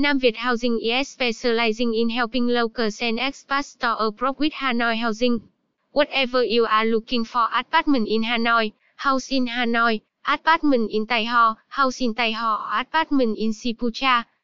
[0.00, 5.40] Nam Việt Housing is specializing in helping locals and expats to approach with Hanoi housing.
[5.90, 11.56] Whatever you are looking for apartment in Hanoi, house in Hanoi, apartment in Tai Ho,
[11.66, 14.24] house in Tai Ho, apartment in Sipucha,